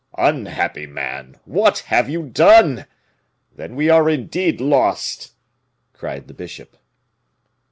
"Unhappy 0.17 0.87
man! 0.87 1.37
What 1.45 1.77
have 1.93 2.09
you 2.09 2.23
done? 2.23 2.87
Then 3.55 3.75
we 3.75 3.87
are 3.91 4.09
indeed 4.09 4.59
lost," 4.59 5.33
cried 5.93 6.27
the 6.27 6.33
bishop. 6.33 6.75